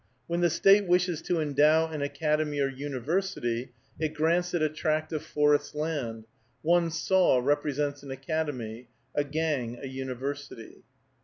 [0.25, 5.13] When the State wishes to endow an academy or university, it grants it a tract
[5.13, 6.25] of forest land:
[6.63, 10.81] one saw represents an academy; a gang, a university.